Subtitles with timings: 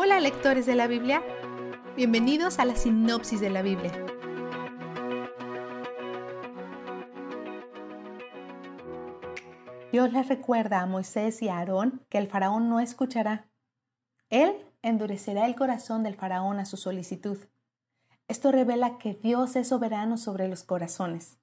[0.00, 1.24] Hola lectores de la Biblia,
[1.96, 3.90] bienvenidos a la sinopsis de la Biblia.
[9.90, 13.48] Dios les recuerda a Moisés y a Aarón que el faraón no escuchará.
[14.30, 17.38] Él endurecerá el corazón del faraón a su solicitud.
[18.28, 21.40] Esto revela que Dios es soberano sobre los corazones.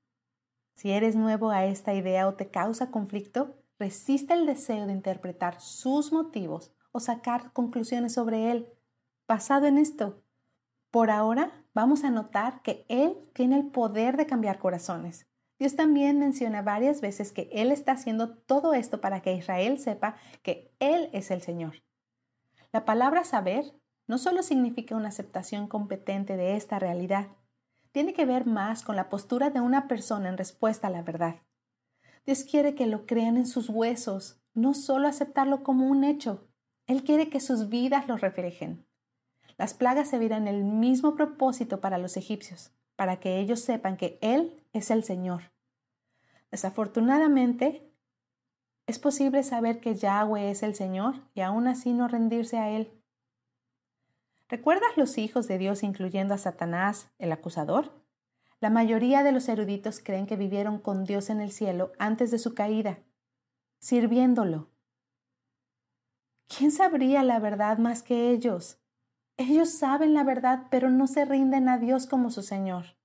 [0.75, 5.59] Si eres nuevo a esta idea o te causa conflicto, resiste el deseo de interpretar
[5.59, 8.69] sus motivos o sacar conclusiones sobre él.
[9.27, 10.23] Basado en esto,
[10.91, 15.27] por ahora vamos a notar que Él tiene el poder de cambiar corazones.
[15.59, 20.15] Dios también menciona varias veces que Él está haciendo todo esto para que Israel sepa
[20.41, 21.83] que Él es el Señor.
[22.71, 23.73] La palabra saber
[24.07, 27.27] no solo significa una aceptación competente de esta realidad,
[27.91, 31.35] tiene que ver más con la postura de una persona en respuesta a la verdad.
[32.25, 36.47] Dios quiere que lo crean en sus huesos, no solo aceptarlo como un hecho.
[36.87, 38.85] Él quiere que sus vidas lo reflejen.
[39.57, 44.17] Las plagas se en el mismo propósito para los egipcios, para que ellos sepan que
[44.21, 45.51] Él es el Señor.
[46.51, 47.91] Desafortunadamente,
[48.87, 52.91] es posible saber que Yahweh es el Señor y aún así no rendirse a Él.
[54.47, 57.91] ¿Recuerdas los hijos de Dios incluyendo a Satanás, el acusador?
[58.59, 62.37] La mayoría de los eruditos creen que vivieron con Dios en el cielo antes de
[62.37, 62.99] su caída,
[63.79, 64.69] sirviéndolo.
[66.47, 68.79] ¿Quién sabría la verdad más que ellos?
[69.37, 72.97] Ellos saben la verdad, pero no se rinden a Dios como su Señor.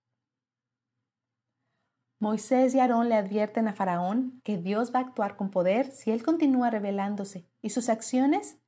[2.20, 6.10] Moisés y Aarón le advierten a Faraón que Dios va a actuar con poder si
[6.10, 8.58] él continúa rebelándose, y sus acciones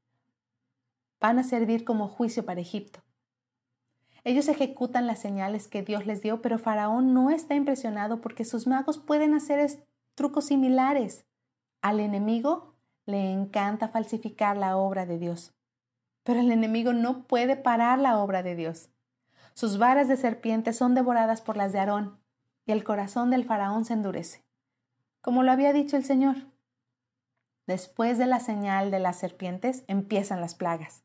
[1.20, 3.04] van a servir como juicio para Egipto.
[4.24, 8.66] Ellos ejecutan las señales que Dios les dio, pero Faraón no está impresionado porque sus
[8.66, 11.26] magos pueden hacer trucos similares.
[11.82, 12.71] Al enemigo
[13.06, 15.54] le encanta falsificar la obra de Dios,
[16.22, 18.90] pero el enemigo no puede parar la obra de Dios.
[19.54, 22.20] Sus varas de serpiente son devoradas por las de Aarón,
[22.64, 24.44] y el corazón del faraón se endurece,
[25.20, 26.36] como lo había dicho el Señor.
[27.66, 31.04] Después de la señal de las serpientes empiezan las plagas.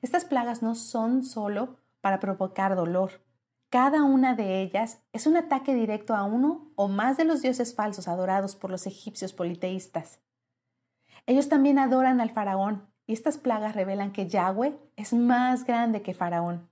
[0.00, 3.24] Estas plagas no son solo para provocar dolor.
[3.68, 7.74] Cada una de ellas es un ataque directo a uno o más de los dioses
[7.74, 10.20] falsos adorados por los egipcios politeístas.
[11.28, 16.14] Ellos también adoran al faraón y estas plagas revelan que Yahweh es más grande que
[16.14, 16.70] faraón.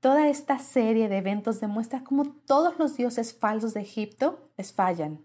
[0.00, 5.24] Toda esta serie de eventos demuestra cómo todos los dioses falsos de Egipto les fallan.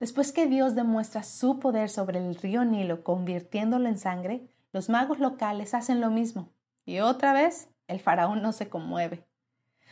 [0.00, 5.20] Después que Dios demuestra su poder sobre el río Nilo convirtiéndolo en sangre, los magos
[5.20, 6.48] locales hacen lo mismo,
[6.84, 9.24] y otra vez el faraón no se conmueve.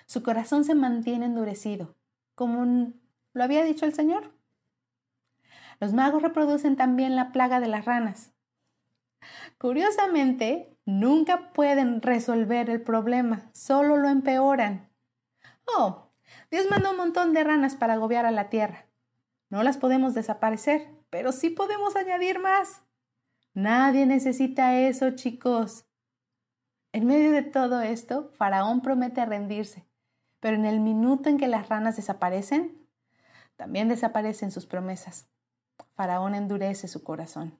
[0.06, 1.94] Su corazón se mantiene endurecido,
[2.34, 2.92] como
[3.34, 4.37] lo había dicho el Señor.
[5.80, 8.32] Los magos reproducen también la plaga de las ranas.
[9.58, 14.88] Curiosamente, nunca pueden resolver el problema, solo lo empeoran.
[15.76, 16.10] Oh,
[16.50, 18.86] Dios mandó un montón de ranas para agobiar a la tierra.
[19.50, 22.82] No las podemos desaparecer, pero sí podemos añadir más.
[23.54, 25.86] Nadie necesita eso, chicos.
[26.92, 29.86] En medio de todo esto, Faraón promete rendirse,
[30.40, 32.86] pero en el minuto en que las ranas desaparecen,
[33.56, 35.28] también desaparecen sus promesas.
[35.94, 37.58] Faraón endurece su corazón.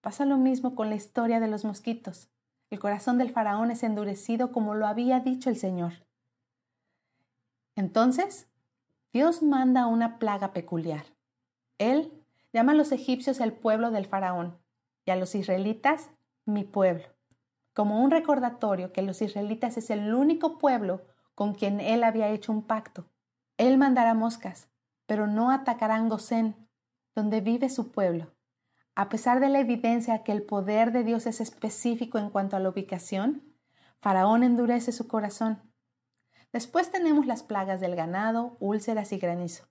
[0.00, 2.28] Pasa lo mismo con la historia de los mosquitos.
[2.70, 5.94] El corazón del faraón es endurecido como lo había dicho el Señor.
[7.74, 8.48] Entonces,
[9.12, 11.04] Dios manda una plaga peculiar.
[11.78, 12.12] Él
[12.52, 14.58] llama a los egipcios el pueblo del faraón
[15.04, 16.10] y a los israelitas
[16.44, 17.06] mi pueblo,
[17.72, 21.02] como un recordatorio que los israelitas es el único pueblo
[21.34, 23.06] con quien él había hecho un pacto.
[23.56, 24.68] Él mandará moscas,
[25.06, 26.67] pero no atacarán Gosén,
[27.18, 28.32] donde vive su pueblo.
[28.94, 32.60] A pesar de la evidencia que el poder de Dios es específico en cuanto a
[32.60, 33.42] la ubicación,
[34.00, 35.60] Faraón endurece su corazón.
[36.52, 39.64] Después tenemos las plagas del ganado, úlceras y granizo.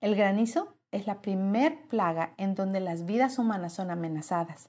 [0.00, 4.68] El granizo es la primer plaga en donde las vidas humanas son amenazadas.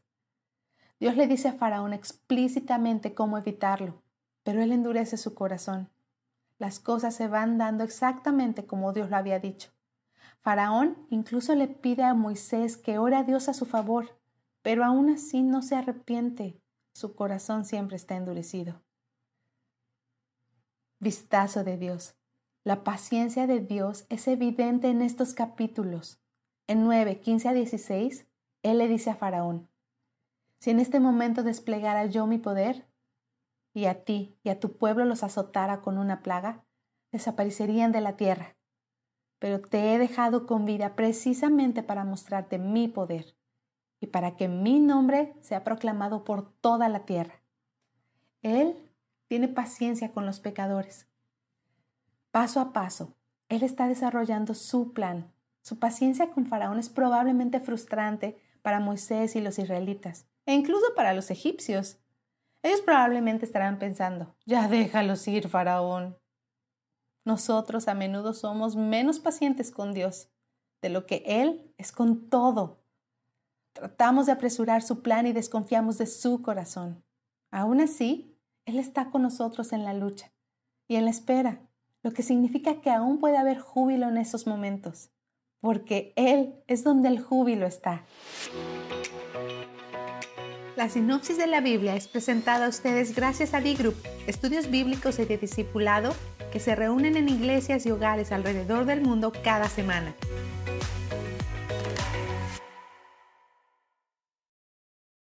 [1.00, 4.04] Dios le dice a Faraón explícitamente cómo evitarlo,
[4.44, 5.90] pero él endurece su corazón.
[6.60, 9.72] Las cosas se van dando exactamente como Dios lo había dicho.
[10.42, 14.18] Faraón incluso le pide a Moisés que ore a Dios a su favor,
[14.62, 16.62] pero aún así no se arrepiente.
[16.94, 18.82] Su corazón siempre está endurecido.
[21.00, 22.16] Vistazo de Dios.
[22.64, 26.20] La paciencia de Dios es evidente en estos capítulos.
[26.66, 28.26] En 9, 15 a 16,
[28.64, 29.70] Él le dice a Faraón,
[30.60, 32.88] si en este momento desplegara yo mi poder,
[33.74, 36.66] y a ti y a tu pueblo los azotara con una plaga,
[37.12, 38.57] desaparecerían de la tierra.
[39.40, 43.36] Pero te he dejado con vida precisamente para mostrarte mi poder.
[44.00, 47.42] y para que mi nombre sea proclamado por toda la tierra.
[48.44, 48.76] Él
[49.28, 51.08] tiene paciencia con los pecadores.
[52.32, 53.18] Paso a paso,
[53.50, 55.34] Él está desarrollando su plan.
[55.62, 61.14] Su paciencia con Faraón es probablemente frustrante para Moisés y los israelitas, e incluso para
[61.14, 61.98] los egipcios.
[62.62, 66.18] Ellos probablemente estarán pensando, ya déjalos ir, Faraón.
[67.28, 70.30] Nosotros a menudo somos menos pacientes con Dios
[70.82, 72.80] de lo que Él es con todo.
[73.74, 77.04] Tratamos de apresurar su plan y desconfiamos de su corazón.
[77.52, 78.34] Aún así,
[78.64, 80.32] Él está con nosotros en la lucha
[80.88, 81.60] y en la espera,
[82.02, 85.10] lo que significa que aún puede haber júbilo en esos momentos,
[85.60, 88.06] porque Él es donde el júbilo está.
[90.78, 93.96] La sinopsis de la Biblia es presentada a ustedes gracias a B-Group,
[94.28, 96.14] estudios bíblicos y de discipulado
[96.52, 100.14] que se reúnen en iglesias y hogares alrededor del mundo cada semana.